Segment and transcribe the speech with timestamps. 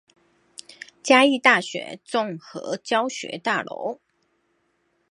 [1.03, 3.99] 嘉義大學綜合教學大樓